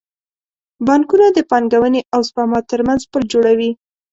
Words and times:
بانکونه 0.87 1.27
د 1.33 1.39
پانګونې 1.49 2.01
او 2.13 2.19
سپما 2.27 2.59
ترمنځ 2.71 3.01
پل 3.11 3.23
جوړوي. 3.31 3.71